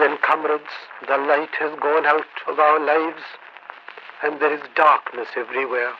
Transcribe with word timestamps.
and 0.00 0.20
comrades, 0.22 0.72
the 1.06 1.16
light 1.16 1.50
has 1.58 1.78
gone 1.80 2.06
out 2.06 2.26
of 2.48 2.58
our 2.58 2.80
lives 2.80 3.22
and 4.22 4.40
there 4.40 4.52
is 4.52 4.60
darkness 4.74 5.28
everywhere. 5.36 5.92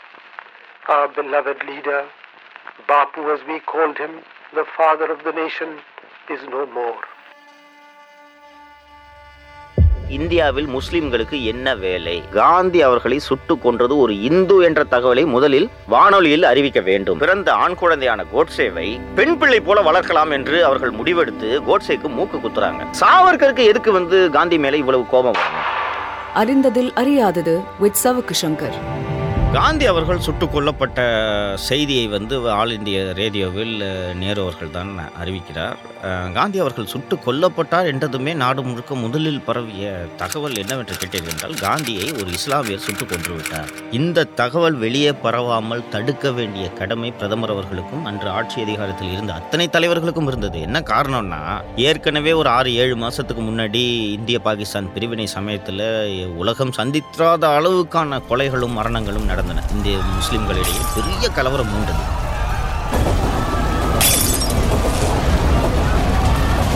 Our 0.89 1.09
beloved 1.09 1.63
leader, 1.67 2.07
Bapu 2.89 3.35
as 3.35 3.47
we 3.47 3.61
called 3.61 3.99
him, 3.99 4.21
the 4.55 4.65
father 4.77 5.11
of 5.11 5.25
the 5.25 5.33
nation, 5.33 5.79
is 6.31 6.41
no 6.49 6.67
more. 6.67 7.01
இந்தியாவில் 10.11 10.69
முஸ்லிம்களுக்கு 10.69 11.45
என்ன 11.45 11.75
வேலை? 11.75 12.23
காந்தி 12.31 12.83
அவர்களை 12.83 13.19
சுட்டு 13.19 13.59
கொன்றது 13.59 13.99
ஒரு 13.99 14.23
இந்து 14.23 14.63
என்ற 14.63 14.85
தகவலை 14.91 15.27
முதலில் 15.27 15.71
வானொலியில் 15.87 16.43
அறிவிக்க 16.43 16.81
வேண்டும். 16.81 17.19
பிறந்த 17.19 17.53
ஆண் 17.53 17.77
குழந்தையான 17.81 18.25
கோட்சேவை 18.35 19.01
பெண் 19.15 19.39
பிள்ளை 19.39 19.61
போல 19.61 19.81
வளர்க்கலாம் 19.81 20.33
என்று 20.33 20.65
அவர்கள் 20.65 20.93
முடிவெடுத்து 20.93 21.63
கோட்சேக்கு 21.65 22.09
மூக்கு 22.09 22.39
குத்துறாங்க. 22.39 22.87
சாவர்கருக்கு 23.01 23.65
எதுக்கு 23.65 23.93
வந்து 23.93 24.31
காந்தி 24.31 24.59
மேல 24.59 24.77
இவ்வளவு 24.77 25.07
கோபம் 25.07 25.37
அறிந்ததில் 26.35 26.93
அறியாதது 26.93 27.65
வித் 27.79 27.97
சவுக்கு 28.05 28.35
சங்கர். 28.43 28.77
காந்தி 29.55 29.85
அவர்கள் 29.91 30.25
சுட்டுக் 30.25 30.53
கொல்லப்பட்ட 30.55 30.99
செய்தியை 31.69 32.05
வந்து 32.15 32.35
ஆல் 32.57 32.75
இந்திய 32.75 32.99
ரேடியோவில் 33.21 33.73
நேரு 34.21 34.41
அவர்கள் 34.45 34.75
தான் 34.77 34.91
அறிவிக்கிறார். 35.23 35.79
காந்தி 36.37 36.59
அவர்கள் 36.63 36.89
சுட்டு 36.93 37.15
கொல்லப்பட்டார் 37.25 37.89
என்றதுமே 37.93 38.33
நாடு 38.43 38.61
முழுக்க 38.67 38.95
முதலில் 39.05 39.41
பரவிய 39.47 39.87
தகவல் 40.21 40.55
என்னவென்று 40.63 40.95
கேட்டீர்கள் 41.01 41.33
என்றால் 41.35 41.57
காந்தியை 41.65 42.07
ஒரு 42.21 42.29
இஸ்லாமியர் 42.39 42.85
சுட்டுக் 42.87 43.11
கொன்று 43.13 43.33
விட்டார். 43.35 43.73
இந்த 43.99 44.25
தகவல் 44.41 44.77
வெளியே 44.85 45.11
பரவாமல் 45.25 45.85
தடுக்க 45.95 46.33
வேண்டிய 46.39 46.69
கடமை 46.79 47.11
பிரதமர் 47.19 47.55
அவர்களுக்கும் 47.55 48.07
அன்று 48.11 48.31
ஆட்சி 48.37 48.59
அதிகாரத்தில் 48.67 49.13
இருந்த 49.17 49.35
அத்தனை 49.41 49.67
தலைவர்களுக்கும் 49.77 50.31
இருந்தது. 50.33 50.61
என்ன 50.69 50.85
காரணம்னா 50.93 51.43
ஏற்கனவே 51.89 52.35
ஒரு 52.43 52.51
ஆறு 52.59 52.73
ஏழு 52.85 52.97
மாசத்துக்கு 53.05 53.45
முன்னாடி 53.51 53.85
இந்திய 54.19 54.39
பாகிஸ்தான் 54.49 54.93
பிரிவினை 54.95 55.29
சமயத்தில் 55.37 55.87
உலகம் 56.45 56.75
சந்தித்தாத 56.81 57.45
அளவுக்கான 57.59 58.23
கொலைகளும் 58.31 58.79
மரணங்களும் 58.81 59.29
நடந்தன. 59.41 59.67
இந்திய 59.75 59.97
முஸ்லிம்களிடையே 60.17 60.83
பெரிய 60.95 61.29
கலவரம் 61.37 61.71
மூண்டது. 61.75 62.03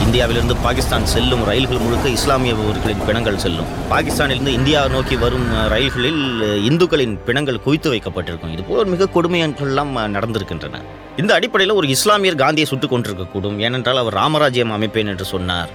இந்தியாவிலிருந்து 0.05 0.57
பாகிஸ்தான் 0.65 1.07
செல்லும் 1.13 1.45
ரயில்கள் 1.45 1.83
முழுக்க 1.85 2.09
இஸ்லாமியவர்களின் 2.09 3.05
பிணங்கள் 3.07 3.43
செல்லும். 3.45 3.71
பாகிஸ்தானிலிருந்து 3.91 4.53
இந்தியா 4.59 4.81
நோக்கி 4.97 5.17
வரும் 5.25 5.49
ரயில்களில் 5.69 6.23
இந்துக்களின் 6.71 7.17
பிணங்கள் 7.29 7.65
குவித்து 7.67 7.93
வைக்கப்பட்டிருக்கும். 7.95 8.53
இது 8.57 8.65
போல் 8.69 8.93
மிக 8.95 9.09
கொடுமையெல்லாம் 9.15 9.93
நடந்திருக்கின்றன. 10.17 10.81
இந்த 11.21 11.33
அடிப்படையில் 11.35 11.77
ஒரு 11.77 11.87
இஸ்லாமியர் 11.95 12.39
காந்தியை 12.41 12.69
சுட்டுக் 12.69 12.93
கொண்டிருக்கக்கூடும் 12.93 13.59
ஏனென்றால் 13.65 14.01
அவர் 14.01 14.17
ராமராஜ்யம் 14.21 14.73
அமைப்பேன் 14.77 15.11
என்று 15.13 15.25
சொன்னார். 15.25 15.69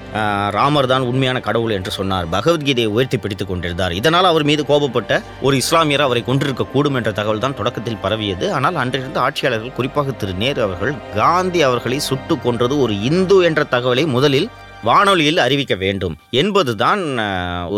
ராமர் 0.55 0.87
தான் 0.91 1.05
உண்மையான 1.09 1.39
கடவுள் 1.45 1.73
என்று 1.75 1.91
சொன்னார். 1.97 2.25
பகவத்கீதையை 2.33 2.89
உயர்த்தி 2.95 3.17
பிடித்துக் 3.17 3.47
கொண்டிருந்தார். 3.47 3.93
இதனால் 3.99 4.27
அவர் 4.31 4.45
மீது 4.49 4.63
கோபப்பட்ட 4.71 5.21
ஒரு 5.41 5.55
இஸ்லாமியர் 5.61 6.05
அவரை 6.07 6.23
கொண்டிருக்க 6.23 6.67
கூடும் 6.73 6.97
என்ற 7.01 7.11
தகவல் 7.11 7.43
தான் 7.45 7.55
தொடக்கத்தில் 7.55 8.01
பரவியது. 8.03 8.53
ஆனால் 8.57 8.81
அன்றிருந்த 8.83 9.19
ஆட்சியாளர்கள் 9.27 9.75
குறிப்பாக 9.79 10.11
திரு 10.11 10.33
நேரு 10.43 10.61
அவர்கள் 10.67 10.93
காந்தி 11.15 11.61
அவர்களை 11.69 11.99
சுட்டுக் 12.09 12.43
கொன்றது 12.43 12.75
ஒரு 12.81 12.95
இந்து 13.09 13.39
என்ற 13.43 13.63
தகவலை 13.71 14.05
முதலில் 14.17 14.49
வானொலியில் 14.83 15.43
அறிவிக்க 15.47 15.75
வேண்டும் 15.75 16.13
என்பதுதான் 16.43 17.01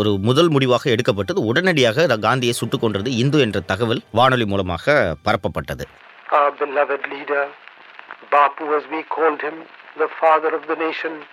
ஒரு 0.00 0.10
முதல் 0.28 0.48
முடிவாக 0.48 0.90
எடுக்கப்பட்டது. 0.90 1.40
உடனடியாக 1.50 2.18
காந்தியை 2.28 2.56
சுட்டுக் 2.60 2.80
கொன்றது 2.80 3.10
இந்து 3.24 3.40
என்ற 3.40 3.60
தகவல் 3.72 4.02
வானொலி 4.12 4.46
மூலமாக 4.46 5.16
பரப்பப்பட்டது. 5.28 5.86
Our 6.32 6.50
beloved 6.50 7.02
leader, 7.10 7.50
Bapu 8.32 8.74
as 8.74 8.90
we 8.90 9.02
called 9.02 9.42
him, 9.42 9.64
the 9.98 10.08
father 10.18 10.56
of 10.56 10.66
the 10.66 10.76
nation, 10.76 11.24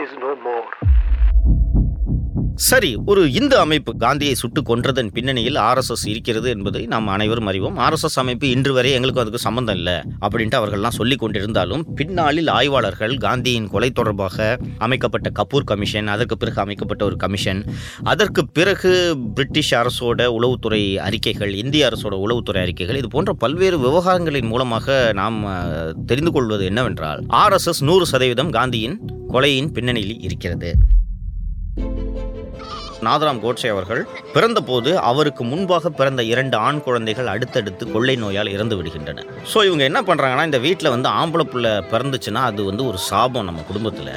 is 0.00 0.10
no 0.18 0.34
more. 0.34 0.66
சரி 2.66 2.88
ஒரு 3.10 3.32
இந்து 3.32 3.56
அமைப்பு 3.58 3.96
காந்தியை 3.96 4.34
சுட்டு 4.34 4.60
கொன்றதன் 4.68 5.10
பின்னணியில் 5.16 5.58
ஆர்எஸ்எஸ் 5.64 6.04
இருக்கிறது 6.12 6.48
என்பதை 6.50 6.86
நாம் 6.92 7.06
அனைவரும் 7.06 7.48
அறிவோம். 7.50 7.76
ஆர்எஸ்எஸ் 7.78 8.18
அமைப்பு 8.22 8.46
இன்று 8.50 8.72
வரை 8.72 8.92
எங்களுக்கு 8.92 9.20
அதுக்கு 9.20 9.40
சம்பந்தம் 9.44 9.76
இல்லை 9.76 9.94
அப்படின்ட்டு 10.20 10.58
அவர்கள்லாம் 10.60 10.96
சொல்லி 10.98 11.16
கொண்டிருந்தாலும் 11.20 11.82
பின்னாளில் 11.94 12.48
ஆய்வாளர்கள் 12.48 13.14
காந்தியின் 13.16 13.68
கொலை 13.68 13.90
தொடர்பாக 13.90 14.58
அமைக்கப்பட்ட 14.78 15.30
கபூர் 15.38 15.68
கமிஷன் 15.70 16.06
அதற்கு 16.06 16.36
பிறகு 16.36 16.60
அமைக்கப்பட்ட 16.60 17.04
ஒரு 17.04 17.16
கமிஷன் 17.16 17.62
அதற்கு 18.02 18.44
பிறகு 18.48 18.92
பிரிட்டிஷ் 19.34 19.74
அரசோட 19.74 20.26
உளவுத்துறை 20.38 20.82
அறிக்கைகள் 21.06 21.54
இந்திய 21.54 21.88
அரசோட 21.90 22.18
உளவுத்துறை 22.26 22.62
அறிக்கைகள் 22.66 22.96
இது 22.96 23.08
போன்ற 23.08 23.32
பல்வேறு 23.32 23.78
விவகாரங்களின் 23.78 24.46
மூலமாக 24.46 24.98
நாம் 25.14 25.40
தெரிந்து 26.06 26.32
கொள்வது 26.32 26.64
என்னவென்றால் 26.64 27.22
ஆர்எஸ்எஸ் 27.44 27.84
நூறு 27.84 28.06
சதவீதம் 28.06 28.50
காந்தியின் 28.50 28.98
கொலையின் 29.32 29.72
பின்னணியில் 29.72 30.20
இருக்கிறது. 30.20 30.72
நாதராம் 33.06 33.40
கோட்சே 33.42 33.68
அவர்கள் 33.74 34.00
பிறந்தபோது 34.34 34.90
அவருக்கு 35.10 35.42
முன்பாக 35.50 35.90
பிறந்த 35.98 36.22
இரண்டு 36.32 36.56
ஆண் 36.66 36.80
குழந்தைகள் 36.86 37.30
அடுத்தடுத்து 37.34 37.84
கொள்ளை 37.92 38.16
நோயால் 38.22 38.52
இறந்து 38.54 38.76
விடுகின்றன. 38.78 39.24
ஸோ 39.52 39.58
இவங்க 39.68 39.84
என்ன 39.90 40.00
பண்ணுறாங்கன்னா 40.08 40.46
இந்த 40.50 40.60
வீட்டில் 40.66 40.92
வந்து 40.94 41.08
ஆம்பளை 41.20 41.46
புள்ள 41.52 41.68
பிறந்துச்சுன்னா 41.92 42.42
அது 42.50 42.64
வந்து 42.70 42.84
ஒரு 42.90 42.98
சாபம் 43.08 43.48
நம்ம 43.50 43.64
குடும்பத்தில். 43.70 44.12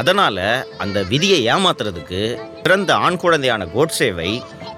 அதனால் 0.00 0.44
அந்த 0.84 0.98
விதியை 1.12 1.40
ஏமாத்துறதுக்கு 1.54 2.20
பிறந்த 2.66 2.90
ஆண் 3.06 3.20
குழந்தையான 3.24 3.68
கோட்சேவை 3.76 4.30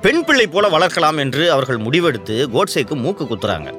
பெண் 0.07 0.25
பிள்ளை 0.29 0.47
போல 0.47 0.69
வளர்க்கலாம் 0.77 1.21
என்று 1.25 1.45
அவர்கள் 1.57 1.85
முடிவெடுத்து 1.87 2.37
கோட்சேக்கு 2.57 2.97
மூக்கு 3.05 3.25
குத்துறாங்க. 3.25 3.71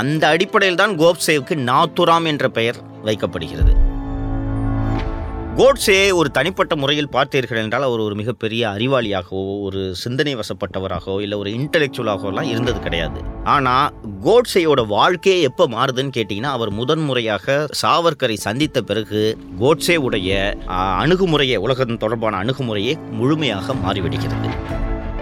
அந்த 0.00 0.22
அடிப்படையில் 0.34 0.80
தான் 0.80 0.96
கோப்சேவுக்கு 1.02 1.54
நாத்துராம் 1.70 2.26
என்ற 2.32 2.46
பெயர் 2.58 2.80
வைக்கப்படுகிறது. 3.06 3.74
கோட்ஸே 5.58 6.12
ஒரு 6.12 6.30
தனிப்பட்ட 6.30 6.76
முறையில் 6.76 7.08
பார்த்தீர்கள் 7.08 7.60
என்றால் 7.62 7.82
அவர் 7.82 8.00
ஒரு 8.00 8.14
மிகப்பெரிய 8.14 8.68
அறிவாளியாகவோ 8.68 9.60
ஒரு 9.60 9.94
சிந்தனை 9.94 10.36
வசப்பட்டவராகவோ 10.36 11.20
இல்லை 11.20 11.38
ஒரு 11.38 11.50
இன்டலெக்சுவலாகவோலாம் 11.50 12.42
இருந்தது 12.42 12.80
கிடையாது. 12.80 13.20
ஆனால் 13.44 13.94
கோட்ஸேயோட 14.24 14.86
வாழ்க்கையே 14.86 15.40
எப்போ 15.40 15.68
மாறுதுன்னு 15.68 16.14
கேட்டிங்கன்னா 16.16 16.52
அவர் 16.58 16.70
முதன்முறையாக 16.70 17.68
சாவர்கரை 17.82 18.34
சந்தித்த 18.34 18.82
பிறகு 18.82 19.38
கோட்ஸே 19.60 19.96
உடைய 19.96 20.58
அணுகுமுறையை 21.02 21.56
உலகத்தின் 21.56 21.66
உலகம் 21.66 21.96
தொடர்பான 21.96 22.44
அணுகுமுறையே 22.44 22.94
முழுமையாக 23.10 23.74
மாறிவிடுகிறது. 23.74 24.50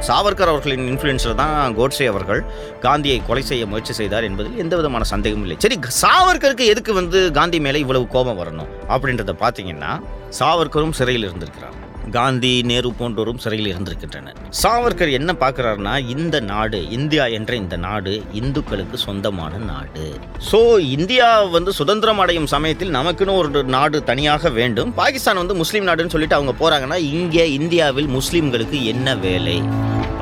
சாவர்கர் 0.01 0.51
அவர்களின் 0.53 0.87
இன்ஃப்ளூயன்ஸில் 0.91 1.35
தான் 1.35 1.77
கோட்ஸே 1.77 2.07
அவர்கள். 2.07 2.45
காந்தியை 2.81 3.23
கொலை 3.27 3.43
செய்ய 3.43 3.67
முயற்சி 3.67 3.93
செய்தார் 3.93 4.25
என்பதில் 4.25 4.57
எந்த 4.57 4.77
விதமான 4.77 5.05
சந்தேகமும் 5.05 5.43
இல்லை. 5.43 5.57
சரி 5.59 5.79
சாவர்கருக்கு 6.03 6.67
எதுக்கு 6.67 6.95
வந்து 6.95 7.31
காந்தி 7.31 7.61
மேலே 7.61 7.79
இவ்வளவு 7.79 8.07
கோபம் 8.07 8.39
வரணும்? 8.43 8.71
அப்படின்றத 8.89 9.35
பார்த்தீங்கன்னா 9.45 10.01
சாவர்கரும் 10.39 10.91
சிறையில் 10.91 11.27
இருந்திருக்கிறார். 11.29 11.86
காந்தி 12.15 12.51
நேரு 12.71 12.91
போன்றோரும் 12.99 13.41
சிறையில் 13.45 13.69
இருந்திருக்கின்றனர். 13.71 14.37
சாவர்கர் 14.61 15.11
என்ன 15.19 15.31
பார்க்குறாருன்னா 15.41 15.95
இந்த 16.15 16.37
நாடு 16.51 16.79
இந்தியா 16.97 17.25
என்ற 17.39 17.53
இந்த 17.63 17.77
நாடு 17.87 18.13
இந்துக்களுக்கு 18.41 18.99
சொந்தமான 19.07 19.59
நாடு. 19.71 20.05
ஸோ 20.51 20.61
இந்தியா 20.97 21.29
வந்து 21.57 21.73
சுதந்திரம் 21.81 22.23
அடையும் 22.25 22.49
சமயத்தில் 22.55 22.95
நமக்குன்னு 22.99 23.39
ஒரு 23.41 23.65
நாடு 23.77 23.99
தனியாக 24.11 24.51
வேண்டும். 24.61 24.93
பாகிஸ்தான் 25.03 25.43
வந்து 25.43 25.57
முஸ்லீம் 25.63 25.89
நாடுன்னு 25.89 26.15
சொல்லிட்டு 26.15 26.39
அவங்க 26.39 26.55
போகிறாங்கன்னா 26.63 26.99
இங்கே 27.17 27.47
இந்தியாவில் 27.59 28.09
முஸ்லீம்களுக்கு 28.19 28.81
என்ன 28.93 29.17
வேலை? 29.27 29.57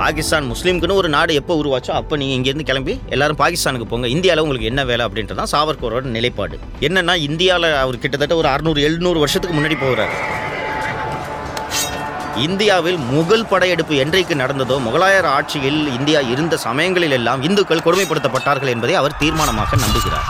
பாகிஸ்தான் 0.01 0.49
முஸ்லீம்க்குன்னு 0.53 0.97
ஒரு 1.01 1.09
நாடு 1.16 1.33
எப்போ 1.41 1.55
உருவாச்சோ 1.62 1.93
அப்போ 1.99 2.15
நீங்கள் 2.21 2.37
இங்கேருந்து 2.39 2.69
கிளம்பி 2.71 2.95
எல்லாரும் 3.15 3.41
பாகிஸ்தானுக்கு 3.43 3.87
போங்க. 3.93 4.09
இந்தியாவில் 4.15 4.43
உங்களுக்கு 4.45 4.71
என்ன 4.71 4.84
வேலை 4.91 5.03
அப்படின்றது 5.06 5.41
தான் 5.43 5.53
சாவர்கரோட 5.55 6.15
நிலைப்பாடு. 6.16 6.59
என்னன்னா 6.89 7.16
இந்தியாவில் 7.28 7.69
அவர் 7.83 8.03
கிட்டத்தட்ட 8.05 8.37
ஒரு 8.43 8.51
அறுநூறு 8.55 8.83
எழுநூறு 8.89 9.19
வருஷத்துக்கு 9.25 9.59
முன்னாடி 9.59 9.78
போகிறார் 9.84 10.16
இந்தியாவில் 12.43 12.97
முகல் 13.12 13.47
படையெடுப்பு 13.50 13.95
என்றைக்கு 14.03 14.34
நடந்ததோ 14.41 14.77
முகலாயர் 14.87 15.28
ஆட்சியில் 15.37 15.81
இந்தியா 15.97 16.21
இருந்த 16.33 16.55
சமயங்களில் 16.65 17.15
எல்லாம் 17.19 17.43
இந்துக்கள் 17.49 17.83
கொடுமைப்படுத்தப்பட்டார்கள் 17.87 18.72
என்பதை 18.72 18.95
அவர் 19.00 19.17
தீர்மானமாக 19.22 19.78
நம்புகிறார். 19.84 20.27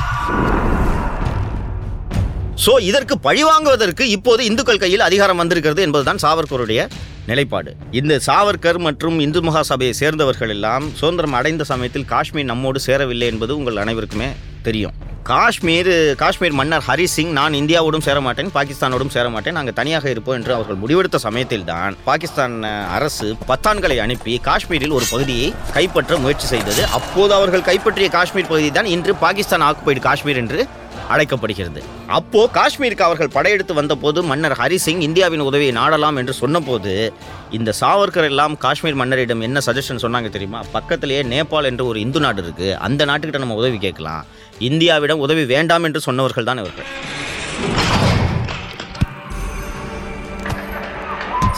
சோ 2.65 2.73
இதற்கு 2.91 3.15
பழிவாங்குவதற்கு 3.29 4.05
இப்போது 4.17 4.43
இந்துக்கள் 4.51 4.83
கையில் 4.83 5.07
அதிகாரம் 5.09 5.41
வந்திருக்கிறது 5.43 5.83
என்பதுதான் 5.87 6.23
சாவர்கருடைய 6.25 6.83
நிலைப்பாடு. 7.31 7.71
இந்த 8.01 8.21
சாவர்கர் 8.29 8.79
மற்றும் 8.87 9.19
இந்து 9.27 9.43
மகாசபையை 9.49 9.95
சேர்ந்தவர்கள் 10.03 10.53
எல்லாம் 10.57 10.87
சுதந்திரம் 11.01 11.37
அடைந்த 11.41 11.65
சமயத்தில் 11.73 12.11
காஷ்மீர் 12.13 12.51
நம்மோடு 12.53 12.81
சேரவில்லை 12.89 13.29
என்பது 13.33 13.53
உங்கள் 13.59 13.83
அனைவருக்குமே 13.85 14.31
தெரியும். 14.69 14.97
காஷ்மீர் 15.25 16.15
காஷ்மீர் 16.15 16.53
மன்னர் 16.53 16.83
ஹரி 16.87 17.05
சிங் 17.05 17.31
நான் 17.31 17.53
இந்தியாவோடும் 17.53 18.03
சேர 18.03 18.21
மாட்டேன் 18.21 18.51
பாகிஸ்தானோடும் 18.55 19.09
சேர 19.09 19.29
மாட்டேன் 19.29 19.55
நாங்கள் 19.55 19.75
தனியாக 19.75 20.11
இருப்போம் 20.11 20.35
என்று 20.35 20.55
அவர்கள் 20.55 20.77
முடிவெடுத்த 20.77 21.17
சமயத்தில் 21.17 21.65
தான் 21.65 21.97
பாகிஸ்தான் 22.05 22.63
அரசு 22.89 23.37
பத்தான்களை 23.49 23.97
அனுப்பி 23.97 24.39
காஷ்மீரில் 24.39 24.91
ஒரு 24.91 25.05
பகுதியை 25.11 25.55
கைப்பற்ற 25.73 26.17
முயற்சி 26.17 26.47
செய்தது. 26.47 26.83
அப்போது 26.93 27.35
அவர்கள் 27.35 27.61
கைப்பற்றிய 27.61 28.09
காஷ்மீர் 28.09 28.47
பகுதி 28.47 28.71
தான் 28.71 28.85
இன்று 28.85 29.15
பாகிஸ்தான் 29.15 29.63
ஆக்குபைடு 29.63 29.99
காஷ்மீர் 29.99 30.37
என்று 30.37 30.61
அழைக்கப்படுகிறது. 31.09 31.83
அப்போ 32.07 32.51
காஷ்மீருக்கு 32.55 33.07
அவர்கள் 33.07 33.29
படையெடுத்து 33.29 33.75
வந்தபோது 33.75 34.23
மன்னர் 34.23 34.53
ஹரி 34.53 34.75
சிங் 34.75 35.01
இந்தியாவின் 35.01 35.41
உதவியை 35.41 35.73
நாடலாம் 35.73 36.17
என்று 36.17 36.33
சொன்னபோது 36.33 37.13
இந்த 37.51 37.73
சாவர்கர் 37.81 38.25
எல்லாம் 38.25 38.59
காஷ்மீர் 38.59 38.95
மன்னரிடம் 38.95 39.41
என்ன 39.41 39.61
சஜஷன் 39.67 40.03
சொன்னாங்க 40.05 40.29
தெரியுமா? 40.29 40.63
பக்கத்திலேயே 40.73 41.23
நேபாள் 41.23 41.65
என்று 41.65 41.87
ஒரு 41.87 42.01
இந்து 42.01 42.21
நாடு 42.21 42.43
இருக்கு 42.43 42.79
அந்த 42.79 43.05
நாட்டுக்கிட்ட 43.05 43.39
நம்ம 43.39 43.55
உதவி 43.55 43.79
கேட்கலாம். 43.79 44.25
இந்தியாவிடம் 44.59 45.25
உதவி 45.27 45.45
வேண்டாம் 45.45 45.85
என்று 45.85 46.01
சொன்னவர்கள் 46.01 46.45
தான் 46.45 46.59
இவர்கள். 46.59 46.91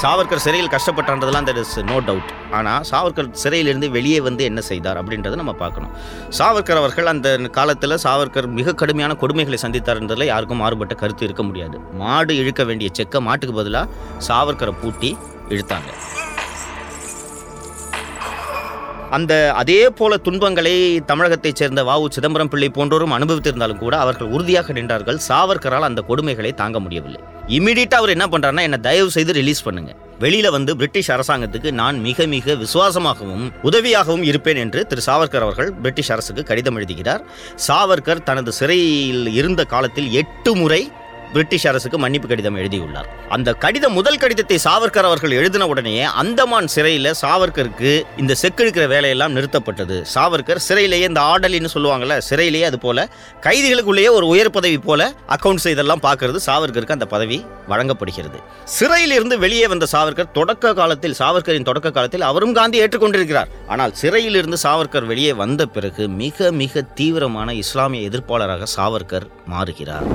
சாவர்கர் 0.01 0.43
சிறையில் 0.45 0.73
கஷ்டப்பட்டான்றதெல்லாம் 0.73 1.47
தட் 1.49 1.61
இஸ் 1.61 1.77
நோ 1.91 1.99
டவுட் 2.09 2.31
ஆனால் 2.57 2.83
சாவர்கர் 2.91 3.31
சிறையிலிருந்து 3.43 3.89
வெளியே 3.95 4.19
வந்து 4.27 4.43
என்ன 4.49 4.61
செய்தார் 4.71 4.99
அப்படின்றத 5.01 5.39
நம்ம 5.41 5.55
பார்க்கணும். 5.63 5.93
சாவர்கர் 6.39 6.81
அவர்கள் 6.81 7.11
அந்த 7.13 7.31
காலத்தில் 7.59 7.97
சாவர்கர் 8.05 8.49
மிக 8.59 8.75
கடுமையான 8.83 9.17
கொடுமைகளை 9.23 9.61
சந்தித்தார்ன்றதில் 9.65 10.31
யாருக்கும் 10.33 10.63
மாறுபட்ட 10.65 10.97
கருத்து 11.03 11.25
இருக்க 11.29 11.45
முடியாது. 11.49 11.79
மாடு 12.03 12.35
இழுக்க 12.43 12.65
வேண்டிய 12.71 12.91
செக்கை 12.99 13.23
மாட்டுக்கு 13.29 13.57
பதிலாக 13.61 13.91
சாவர்கரை 14.29 14.75
பூட்டி 14.83 15.13
இழுத்தாங்க. 15.55 15.91
அந்த 19.11 19.53
அதே 19.53 19.91
போல 19.91 20.17
துன்பங்களை 20.17 21.01
தமிழகத்தைச் 21.07 21.57
சேர்ந்த 21.57 21.85
வாவு 21.85 22.07
சிதம்பரம் 22.09 22.49
பிள்ளை 22.49 22.71
போன்றோரும் 22.75 23.15
அனுபவித்திருந்தாலும் 23.19 23.79
கூட 23.79 23.99
அவர்கள் 23.99 24.29
உறுதியாக 24.29 24.73
நின்றார்கள். 24.73 25.19
சாவர்கரால் 25.29 25.89
அந்த 25.89 26.05
கொடுமைகளை 26.09 26.55
தாங்க 26.55 26.81
முடியவில்லை. 26.81 27.21
இமீடியட்டா 27.49 27.95
அவர் 27.95 28.09
என்ன 28.09 28.27
பண்றாருன்னா 28.27 28.61
என்ன 28.61 28.77
தயவு 28.77 29.11
செய்து 29.11 29.33
ரிலீஸ் 29.33 29.63
பண்ணுங்க. 29.63 29.97
வெளியில 30.21 30.51
வந்து 30.51 30.77
பிரிட்டிஷ் 30.77 31.11
அரசாங்கத்துக்கு 31.11 31.71
நான் 31.71 32.01
மிக 32.01 32.27
மிக 32.27 32.55
விசுவாசமாகவும் 32.55 33.53
உதவியாகவும் 33.63 34.23
இருப்பேன் 34.23 34.57
என்று 34.57 34.87
திரு 34.87 35.01
சாவர்கர் 35.07 35.47
அவர்கள் 35.47 35.73
பிரிட்டிஷ் 35.73 36.13
அரசுக்கு 36.13 36.43
கடிதம் 36.43 36.75
எழுதுகிறார். 36.75 37.25
சாவர்கர் 37.69 38.23
தனது 38.23 38.53
சிறையில் 38.53 39.33
இருந்த 39.33 39.65
காலத்தில் 39.65 40.13
எட்டு 40.13 40.57
முறை 40.57 40.91
பிரிட்டிஷ் 41.37 41.67
அரசுக்கு 41.71 41.99
மன்னிப்பு 42.03 42.29
கடிதம் 42.29 42.59
எழுதியுள்ளார். 42.61 43.09
அந்த 43.37 43.51
கடிதம் 43.65 43.97
முதல் 43.99 44.21
கடிதத்தை 44.23 44.59
சாவர்கர் 44.67 45.09
அவர்கள் 45.09 45.35
எழுதின 45.39 45.67
உடனேயே 45.73 46.05
அந்தமான் 46.21 46.69
சிறையில் 46.75 47.11
சாவர்கருக்கு 47.23 47.91
இந்த 48.23 48.33
செக்கெடுக்கிற 48.43 48.85
வேலையெல்லாம் 48.93 49.35
நிறுத்தப்பட்டது. 49.37 49.97
சாவர்கர் 50.15 50.61
சிறையிலேயே 50.69 51.07
இந்த 51.11 51.23
ஆடலின்னு 51.33 51.71
சொல்லுவாங்கல்ல 51.75 52.17
சிறையிலேயே 52.29 52.67
அது 52.71 52.79
போல 52.85 53.09
கைதிகளுக்குள்ளேயே 53.47 54.11
ஒரு 54.19 54.27
உயர் 54.35 54.51
பதவி 54.57 54.79
போல 54.89 55.09
அக்கவுண்ட்ஸ் 55.37 55.69
இதெல்லாம் 55.75 56.03
பார்க்கறது 56.07 56.41
சாவர்கருக்கு 56.49 56.97
அந்த 56.97 57.09
பதவி 57.15 57.39
வழங்கப்படுகிறது. 57.73 58.39
சிறையிலிருந்து 58.77 59.39
வெளியே 59.45 59.67
வந்த 59.73 59.89
சாவர்கர் 59.95 60.33
தொடக்க 60.39 60.75
காலத்தில் 60.81 61.19
சாவர்கரின் 61.21 61.69
தொடக்க 61.71 61.95
காலத்தில் 61.99 62.27
அவரும் 62.31 62.57
காந்தி 62.61 62.81
ஏற்றுக்கொண்டிருக்கிறார். 62.85 63.53
ஆனால் 63.75 63.95
சிறையிலிருந்து 64.03 64.61
சாவர்கர் 64.67 65.11
வெளியே 65.13 65.35
வந்த 65.43 65.67
பிறகு 65.77 66.05
மிக 66.23 66.51
மிக 66.63 66.87
தீவிரமான 67.01 67.55
இஸ்லாமிய 67.65 68.09
எதிர்ப்பாளராக 68.11 68.71
சாவர்கர் 68.77 69.29
மாறுகிறார். 69.55 70.09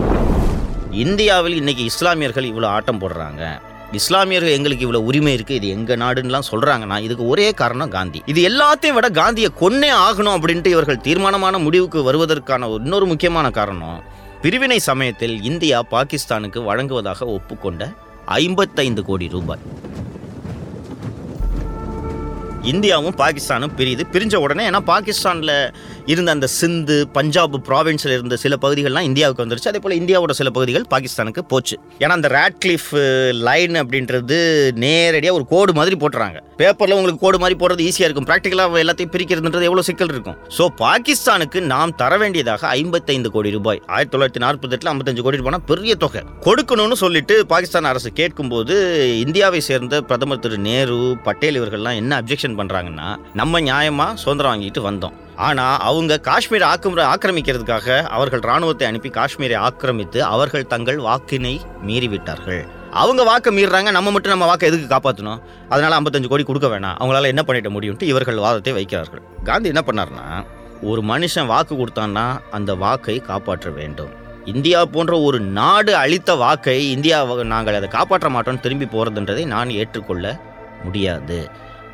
இந்தியாவில் 1.00 1.54
இன்றைக்கி 1.62 1.84
இஸ்லாமியர்கள் 1.90 2.44
இவ்வளோ 2.44 2.66
ஆட்டம் 2.66 3.00
போடுறாங்க. 3.02 3.44
இஸ்லாமியர்கள் 3.92 4.56
எங்களுக்கு 4.56 4.86
இவ்வளோ 4.88 5.00
உரிமை 5.10 5.36
இருக்குது 5.36 5.58
இது 5.60 5.68
எங்கள் 5.68 5.98
நாடுன்னெலாம் 5.98 6.48
சொல்கிறாங்கன்னா 6.52 6.98
இதுக்கு 7.02 7.28
ஒரே 7.28 7.52
காரணம் 7.52 7.90
காந்தி. 7.90 8.22
இது 8.26 8.42
எல்லாத்தையும் 8.50 8.98
விட 8.98 9.10
காந்தியை 9.10 9.50
கொன்னே 9.62 9.92
ஆகணும் 10.08 10.36
அப்படின்ட்டு 10.38 10.68
இவர்கள் 10.68 11.04
தீர்மானமான 11.08 11.58
முடிவுக்கு 11.58 12.04
வருவதற்கான 12.04 12.70
இன்னொரு 12.78 13.06
முக்கியமான 13.06 13.50
காரணம் 13.50 14.02
பிரிவினை 14.42 14.80
சமயத்தில் 14.80 15.44
இந்தியா 15.44 15.80
பாகிஸ்தானுக்கு 15.92 16.62
வழங்குவதாக 16.64 17.26
ஒப்புக்கொண்ட 17.26 17.94
ஐம்பத்தைந்து 18.26 19.04
கோடி 19.04 19.28
ரூபாய். 19.28 19.66
இந்தியாவும் 22.72 23.16
பாகிஸ்தானும் 23.18 23.76
பிரியுது. 23.78 24.04
பிரிஞ்ச 24.14 24.36
உடனே 24.36 24.70
ஏன்னா 24.70 24.80
பாகிஸ்தானில் 24.94 25.56
இருந்த 26.14 26.32
அந்த 26.32 26.48
சிந்து 26.48 27.08
பஞ்சாப் 27.18 27.58
ப்ராவின்ஸில் 27.70 28.14
இருந்த 28.18 28.36
சில 28.44 28.56
பகுதிகள்லாம் 28.64 29.08
இந்தியாவுக்கு 29.10 29.44
வந்துருச்சு. 29.44 29.72
அதே 29.72 29.80
போல் 29.84 29.98
இந்தியாவோட 30.02 30.34
சில 30.40 30.50
பகுதிகள் 30.50 30.86
பாகிஸ்தானுக்கு 30.94 31.44
போச்சு. 31.54 31.78
ஏன்னா 32.00 32.16
அந்த 32.20 32.30
ராட்கிளிஃப் 32.38 32.90
லைன் 33.48 33.76
அப்படின்றது 33.82 34.38
நேரடியாக 34.84 35.38
ஒரு 35.40 35.46
கோடு 35.54 35.74
மாதிரி 35.74 35.98
போட்டுறாங்க. 36.04 36.40
பேப்பரில் 36.62 36.96
உங்களுக்கு 36.98 37.24
கோடு 37.26 37.38
மாதிரி 37.44 37.58
போடுறது 37.62 37.86
ஈஸியாக 37.90 38.08
இருக்கும். 38.08 38.28
ப்ராக்டிக்கலாக 38.30 38.82
எல்லாத்தையும் 38.84 39.14
பிரிக்கிறதுன்றது 39.16 39.68
எவ்வளோ 39.70 39.86
சிக்கல் 39.90 40.14
இருக்கும்? 40.16 40.38
ஸோ 40.58 40.66
பாகிஸ்தானுக்கு 40.84 41.62
நாம் 41.74 41.96
தர 42.02 42.18
வேண்டியதாக 42.24 42.68
ஐம்பத்தைந்து 42.68 43.32
கோடி 43.36 43.52
ரூபாய். 43.58 43.82
ஆயிரத்தி 43.88 44.18
தொள்ளாயிரத்தி 44.18 44.44
நாற்பத்தெட்டில் 44.46 44.92
ஐம்பத்தஞ்சு 44.94 45.26
கோடி 45.28 45.38
ரூபாய் 45.42 45.60
பெரிய 45.72 45.96
தொகை. 45.96 46.24
கொடுக்கணும்னு 46.48 46.98
சொல்லிட்டு 47.04 47.46
பாகிஸ்தான் 47.54 47.90
அரசு 47.92 48.12
கேட்கும்போது 48.20 48.76
இந்தியாவை 49.26 49.60
சேர்ந்த 49.70 50.02
பிரதமர் 50.02 50.40
திரு 50.40 50.58
நேரு 50.70 51.18
பட்டேல் 51.24 51.60
இவர்கள்லாம் 51.62 52.00
என்ன 52.04 52.22
அப்ஜெக்ஷன் 52.22 52.58
பண்ணுறாங்கன்னா 52.62 53.10
நம்ம 53.34 53.62
நியாயமாக 53.62 54.14
சுதந்திரம் 54.24 54.54
வாங்கிட்டு 54.54 54.82
வந்தோம். 54.90 55.18
ஆனால் 55.48 55.78
அவங்க 55.90 56.20
காஷ்மீரை 56.28 56.66
ஆக்கிர 56.72 57.04
ஆக்கிரமிக்கிறதுக்காக 57.14 57.88
அவர்கள் 58.16 58.44
இராணுவத்தை 58.48 58.86
அனுப்பி 58.90 59.10
காஷ்மீரை 59.18 59.58
ஆக்கிரமித்து 59.68 60.20
அவர்கள் 60.34 60.70
தங்கள் 60.74 61.00
வாக்கினை 61.08 61.54
மீறிவிட்டார்கள். 61.88 62.64
அவங்க 63.02 63.22
வாக்கை 63.30 63.52
மீறுறாங்க 63.58 63.90
நம்ம 63.98 64.12
மட்டும் 64.14 64.34
நம்ம 64.34 64.48
வாக்கை 64.50 64.68
எதுக்கு 64.70 64.88
காப்பாற்றணும் 64.94 65.42
அதனால் 65.74 65.96
ஐம்பத்தஞ்சு 65.98 66.32
கோடி 66.32 66.46
கொடுக்க 66.48 66.68
வேணாம். 66.74 66.98
அவங்களால 67.00 67.32
என்ன 67.34 67.44
பண்ணிட 67.48 67.70
முடியும்ட்டு 67.76 68.10
இவர்கள் 68.12 68.44
வாதத்தை 68.46 68.74
வைக்கிறார்கள். 68.80 69.24
காந்தி 69.50 69.72
என்ன 69.74 69.84
பண்ணார்னா 69.88 70.26
ஒரு 70.92 71.02
மனுஷன் 71.12 71.50
வாக்கு 71.54 71.74
கொடுத்தான்னா 71.82 72.26
அந்த 72.58 72.72
வாக்கை 72.84 73.18
காப்பாற்ற 73.30 73.70
வேண்டும். 73.80 74.12
இந்தியா 74.54 74.80
போன்ற 74.94 75.16
ஒரு 75.28 75.40
நாடு 75.60 75.92
அளித்த 76.04 76.36
வாக்கை 76.44 76.78
இந்தியா 76.96 77.18
நாங்கள் 77.54 77.78
அதை 77.80 77.90
காப்பாற்ற 77.98 78.30
மாட்டோம்னு 78.36 78.66
திரும்பி 78.66 78.88
போகிறதுன்றதை 78.94 79.44
நான் 79.56 79.76
ஏற்றுக்கொள்ள 79.82 80.26
முடியாது. 80.86 81.40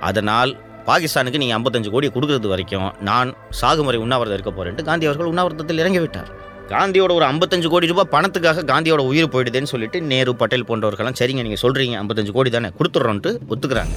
அதனால் 0.10 0.52
பாகிஸ்தானுக்கு 0.90 1.40
நீங்கள் 1.42 1.58
ஐம்பத்தஞ்சு 1.60 1.90
கோடி 1.94 2.08
கொடுக்கறது 2.16 2.50
வரைக்கும் 2.52 2.90
நான் 3.08 3.30
சாகுமுறை 3.62 3.98
உண்ணாவிரதம் 4.04 4.38
இருக்க 4.38 4.52
போறேன்ட்டு 4.58 4.84
காந்தி 4.90 5.08
அவர்கள் 5.10 5.32
உண்ணாவிரதத்தில் 5.32 5.82
இறங்கிவிட்டார். 5.84 6.30
காந்தியோட 6.72 7.12
ஒரு 7.18 7.26
ஐம்பத்தஞ்சு 7.32 7.68
கோடி 7.74 7.90
ரூபாய் 7.92 8.14
பணத்துக்காக 8.14 8.64
காந்தியோட 8.72 9.02
உயிர் 9.10 9.30
போயிடுதுன்னு 9.34 9.72
சொல்லிட்டு 9.74 9.98
நேரு 10.12 10.32
பட்டேல் 10.42 10.66
போன்றவர்கள்லாம் 10.70 11.18
சரிங்க 11.20 11.44
நீங்கள் 11.48 11.62
சொல்கிறீங்க 11.64 11.98
ஐம்பத்தஞ்சு 12.04 12.36
கோடி 12.38 12.50
தானே 12.56 12.70
கொடுத்துட்றோன்ட்டு 12.80 13.32
ஒத்துக்கிறாங்க. 13.54 13.96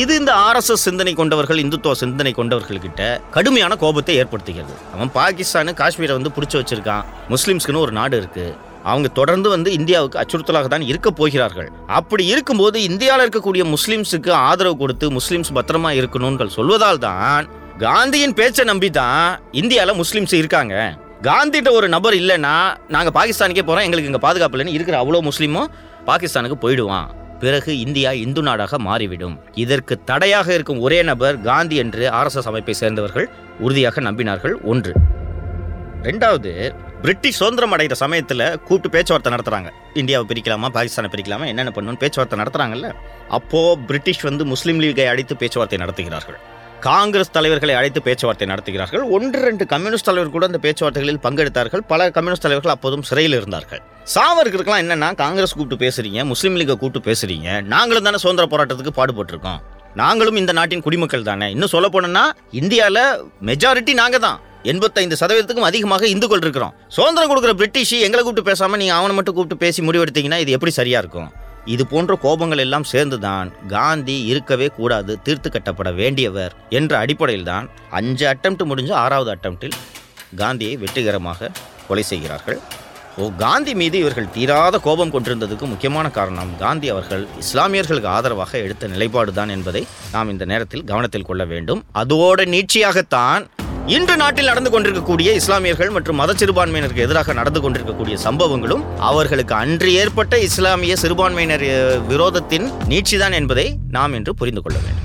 இது 0.00 0.12
இந்த 0.20 0.32
ஆர்எஸ்எஸ் 0.46 0.84
சிந்தனை 0.88 1.12
கொண்டவர்கள் 1.18 1.62
இந்துத்துவ 1.64 1.96
சிந்தனை 2.02 2.32
கொண்டவர்கள்கிட்ட 2.38 3.02
கடுமையான 3.36 3.76
கோபத்தை 3.82 4.14
ஏற்படுத்துகிறது. 4.22 4.76
அவன் 4.94 5.12
பாகிஸ்தானு 5.18 5.74
காஷ்மீரை 5.82 6.14
வந்து 6.18 6.34
பிடிச்சி 6.38 6.58
வச்சிருக்கான். 6.60 7.04
முஸ்லிம்ஸ்க்குன்னு 7.34 7.84
ஒரு 7.86 7.94
நாடு 8.00 8.16
இருக்குது 8.22 8.54
அவங்க 8.90 9.08
தொடர்ந்து 9.18 9.48
வந்து 9.54 9.70
இந்தியாவுக்கு 9.78 10.20
அச்சுறுத்தலாக 10.22 10.68
தான் 10.74 10.86
இருக்க 10.90 11.08
போகிறார்கள். 11.20 11.68
அப்படி 11.98 12.24
இருக்கும்போது 12.32 12.76
இந்தியாவில் 12.90 13.24
இருக்கக்கூடிய 13.24 13.64
முஸ்லிம்ஸுக்கு 13.74 14.32
ஆதரவு 14.48 14.76
கொடுத்து 14.82 15.08
முஸ்லிம்ஸ் 15.18 15.52
பத்திரமா 15.58 15.92
இருக்கணும்னு 16.00 16.54
சொல்வதால் 16.58 17.02
தான் 17.08 17.48
காந்தியின் 17.84 18.36
பேச்சை 18.38 18.64
நம்பி 18.70 18.88
தான் 19.00 19.26
இந்தியாவில் 19.60 20.00
முஸ்லிம்ஸ் 20.02 20.34
இருக்காங்க. 20.40 20.74
காந்திட்ட 21.26 21.68
ஒரு 21.78 21.86
நபர் 21.96 22.16
இல்லைன்னா 22.22 22.54
நாங்கள் 22.94 23.14
பாகிஸ்தானுக்கே 23.18 23.64
போகிறோம் 23.66 23.86
எங்களுக்கு 23.86 24.10
இங்கே 24.10 24.24
பாதுகாப்பு 24.26 24.56
இல்லைன்னு 24.56 24.76
இருக்கிற 24.78 24.96
அவ்வளோ 25.02 25.20
முஸ்லீமும் 25.28 25.70
பாகிஸ்தானுக்கு 26.10 26.58
போயிடுவான். 26.64 27.08
பிறகு 27.42 27.72
இந்தியா 27.84 28.10
இந்து 28.24 28.42
நாடாக 28.46 28.78
மாறிவிடும். 28.88 29.36
இதற்கு 29.62 29.94
தடையாக 30.10 30.48
இருக்கும் 30.56 30.82
ஒரே 30.86 30.98
நபர் 31.10 31.36
காந்தி 31.48 31.76
என்று 31.82 32.04
ஆர்எஸ்எஸ் 32.18 32.50
அமைப்பை 32.50 32.74
சேர்ந்தவர்கள் 32.82 33.26
உறுதியாக 33.64 34.02
நம்பினார்கள் 34.08 34.54
ஒன்று. 34.72 34.92
ரெண்டாவது 36.08 36.52
பிரிட்டிஷ் 37.04 37.38
சுதந்திரம் 37.40 37.74
அடைகிற 37.74 37.94
சமயத்தில் 38.02 38.44
கூப்பிட்டு 38.66 38.88
பேச்சுவார்த்தை 38.94 39.30
நடத்துகிறாங்க 39.32 39.70
இந்தியாவை 40.00 40.24
பிரிக்கலாமா 40.30 40.68
பாகிஸ்தானை 40.76 41.08
பிரிக்கலாமா 41.14 41.46
என்னென்ன 41.50 41.72
பண்ணணும்னு 41.76 42.00
பேச்சுவார்த்தை 42.02 42.36
நடத்துகிறாங்கல்ல 42.40 42.88
அப்போது 43.38 43.80
பிரிட்டிஷ் 43.88 44.22
வந்து 44.28 44.44
முஸ்லீம் 44.52 44.80
லீகை 44.84 45.06
அழைத்து 45.12 45.34
பேச்சுவார்த்தை 45.42 45.78
நடத்துகிறார்கள். 45.82 46.38
காங்கிரஸ் 46.86 47.32
தலைவர்களை 47.36 47.74
அழைத்து 47.78 48.00
பேச்சுவார்த்தை 48.06 48.46
நடத்துகிறார்கள். 48.52 49.04
ஒன்று 49.16 49.38
ரெண்டு 49.48 49.64
கம்யூனிஸ்ட் 49.72 50.08
தலைவர் 50.08 50.32
கூட 50.34 50.46
அந்த 50.50 50.60
பேச்சுவார்த்தைகளில் 50.64 51.20
பங்கெடுத்தார்கள். 51.26 51.82
பல 51.92 52.08
கம்யூனிஸ்ட் 52.16 52.46
தலைவர்கள் 52.46 52.74
அப்போதும் 52.74 53.04
சிறையில் 53.10 53.36
இருந்தார்கள். 53.38 53.82
சாவர்களுக்கெல்லாம் 54.14 54.82
என்னென்னா 54.84 55.08
காங்கிரஸ் 55.22 55.54
கூப்பிட்டு 55.58 55.82
பேசுறீங்க 55.84 56.24
முஸ்லீம் 56.32 56.58
லீகை 56.60 56.76
கூப்பிட்டு 56.82 57.06
பேசுறீங்க 57.10 57.48
நாங்களும் 57.74 58.08
தானே 58.08 58.20
சுதந்திர 58.24 58.46
போராட்டத்துக்கு 58.54 58.94
பாடுபட்டிருக்கோம். 59.00 59.60
நாங்களும் 60.02 60.38
இந்த 60.42 60.52
நாட்டின் 60.58 60.84
குடிமக்கள் 60.86 61.28
தானே. 61.30 61.46
இன்னும் 61.54 61.74
சொல்ல 61.74 61.86
போனோம்னா 61.94 62.24
இந்தியாவில் 62.60 63.04
மெஜாரிட்டி 63.50 63.92
நாங்கள் 64.02 64.24
தான் 64.26 64.40
எண்பத்தைந்து 64.72 65.16
சதவீதத்துக்கும் 65.22 65.68
அதிகமாக 65.70 66.06
இந்துக்கள் 66.14 66.44
இருக்கிறோம். 66.44 66.74
சுதந்திரம் 66.96 67.30
கொடுக்குற 67.32 67.54
பிரிட்டிஷ் 67.60 67.96
எங்களை 68.06 68.20
கூப்பிட்டு 68.22 68.48
பேசாமல் 68.50 68.80
நீங்கள் 68.82 68.98
அவனை 69.00 69.16
மட்டும் 69.18 69.36
கூப்பிட்டு 69.36 69.62
பேசி 69.64 69.82
முடிவெடுத்தீங்கன்னா 69.88 70.40
இது 70.44 70.54
எப்படி 70.56 70.74
சரியாக 70.80 71.02
இருக்கும்? 71.04 71.28
இது 71.74 71.82
போன்ற 71.92 72.14
கோபங்கள் 72.24 72.62
எல்லாம் 72.64 72.88
சேர்ந்துதான் 72.92 73.48
காந்தி 73.74 74.16
இருக்கவே 74.32 74.66
கூடாது 74.78 75.12
தீர்த்து 75.26 75.48
கட்டப்பட 75.54 75.90
வேண்டியவர் 76.00 76.52
என்ற 76.78 76.92
அடிப்படையில் 77.04 77.48
தான் 77.52 77.68
அஞ்சு 78.00 78.26
அட்டம்ப்ட் 78.32 78.68
முடிஞ்சு 78.70 78.94
ஆறாவது 79.04 79.32
அட்டம்ப்டில் 79.34 79.76
காந்தியை 80.42 80.74
வெற்றிகரமாக 80.82 81.50
கொலை 81.88 82.04
செய்கிறார்கள். 82.12 82.58
ஓ 83.22 83.26
காந்தி 83.42 83.72
மீது 83.80 83.96
இவர்கள் 84.02 84.32
தீராத 84.36 84.78
கோபம் 84.86 85.12
கொண்டிருந்ததுக்கு 85.12 85.66
முக்கியமான 85.70 86.06
காரணம் 86.16 86.50
காந்தி 86.62 86.88
அவர்கள் 86.94 87.22
இஸ்லாமியர்களுக்கு 87.42 88.10
ஆதரவாக 88.16 88.58
எடுத்த 88.64 88.88
நிலைப்பாடுதான் 88.94 89.52
என்பதை 89.54 89.82
நாம் 90.14 90.32
இந்த 90.34 90.44
நேரத்தில் 90.52 90.84
கவனத்தில் 90.90 91.28
கொள்ள 91.28 91.44
வேண்டும். 91.52 91.80
அதோட 92.02 92.44
நீட்சியாகத்தான் 92.54 93.44
இன்று 93.94 94.16
நாட்டில் 94.16 94.44
நடந்து 94.44 94.70
கொண்டிருக்கக்கூடிய 94.70 95.34
இஸ்லாமியர்கள் 95.34 95.90
மற்றும் 95.90 96.16
மத 96.16 96.32
சிறுபான்மையினருக்கு 96.32 96.96
எதிராக 96.96 97.32
நடந்து 97.32 97.60
கொண்டிருக்கக்கூடிய 97.60 98.16
சம்பவங்களும் 98.24 98.82
அவர்களுக்கு 98.98 99.54
அன்று 99.54 99.94
ஏற்பட்ட 99.94 100.38
இஸ்லாமிய 100.38 100.96
சிறுபான்மையினர் 100.96 101.64
விரோதத்தின் 102.08 102.70
நீட்சிதான் 102.88 103.32
என்பதை 103.32 103.76
நாம் 103.90 104.12
இன்று 104.12 104.34
புரிந்து 104.34 104.62
கொள்ள 104.62 104.78
வேண்டும். 104.78 105.04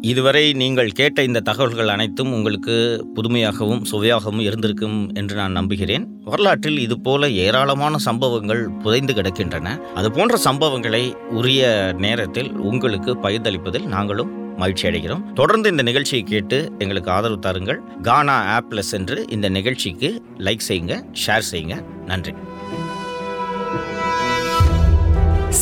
இதுவரை 0.00 0.52
நீங்கள் 0.52 0.90
கேட்ட 0.90 1.22
இந்த 1.22 1.40
தகவல்கள் 1.40 1.88
அனைத்தும் 1.88 2.32
உங்களுக்கு 2.32 3.06
புதுமையாகவும் 3.14 3.84
சுவையாகவும் 3.84 4.40
இருந்திருக்கும் 4.40 5.14
என்று 5.14 5.36
நான் 5.36 5.52
நம்புகிறேன். 5.52 6.08
வரலாற்றில் 6.24 6.78
இது 6.78 7.00
போல 7.00 7.28
ஏராளமான 7.28 7.96
சம்பவங்கள் 7.96 8.68
புதைந்து 8.68 9.12
கிடக்கின்றன. 9.12 9.80
அது 9.94 10.10
போன்ற 10.10 10.38
சம்பவங்களை 10.44 11.14
உரிய 11.14 11.94
நேரத்தில் 11.98 12.52
உங்களுக்கு 12.52 13.14
பகிர்ந்தளிப்பதில் 13.22 13.86
நாங்களும் 13.86 14.44
மகிழ்ச்சி 14.56 14.88
அடைகிறோம். 14.88 15.32
தொடர்ந்து 15.32 15.70
இந்த 15.70 15.82
நிகழ்ச்சியை 15.82 16.24
கேட்டு 16.24 16.72
எங்களுக்கு 16.78 17.10
ஆதரவு 17.10 17.38
தாருங்கள். 17.38 17.80
கானா 18.02 18.60
ஆப்ல 18.60 18.78
சென்று 18.78 19.24
இந்த 19.28 19.48
நிகழ்ச்சிக்கு 19.48 20.22
லைக் 20.38 20.58
செய்யுங்க 20.68 21.04
ஷேர் 21.26 21.42
செய்யுங்க. 21.52 21.84
நன்றி. 22.06 22.34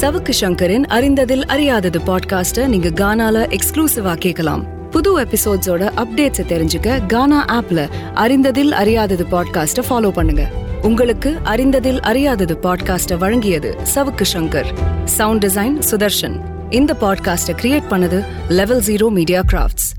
சவுக்கு 0.01 0.33
சங்கரின் 0.41 0.87
அறிந்ததில் 0.87 1.45
அறியாதது 1.45 2.01
பாட்காஸ்ட 2.07 2.67
நீங்க 2.67 2.89
கானால 2.89 3.57
எக்ஸ்க்ளூசிவா 3.57 4.15
கேட்கலாம். 4.15 4.89
புது 4.91 5.21
எபிசோட்ஸோட 5.21 5.91
அப்டேட்ஸ் 5.97 6.45
தெரிஞ்சுக்க 6.49 7.07
கானா 7.07 7.45
ஆப்ல 7.45 7.89
அறிந்ததில் 8.15 8.73
அறியாதது 8.73 9.27
பாட்காஸ்ட்டை 9.31 9.83
ஃபாலோ 9.91 10.11
பண்ணுங்க. 10.11 10.51
உங்களுக்கு 10.83 11.39
அறிந்ததில் 11.45 12.01
அறியாதது 12.01 12.59
பாட்காஸ்ட்டை 12.63 13.17
வழங்கியது 13.19 13.77
சவுக்கு 13.95 14.25
சங்கர். 14.33 14.67
சவுண்ட் 15.05 15.45
டிசைன் 15.45 15.83
சுதர்ஷன் 15.91 16.54
இந்த 16.75 16.93
பாட்காஸ்டை 17.01 17.55
கிரியேட் 17.61 17.91
பண்ணது 17.91 18.25
லெவல் 18.49 18.81
ஜீரோ 18.81 19.11
மீடியா 19.11 19.41
கிராஃப்ட்ஸ் 19.53 19.94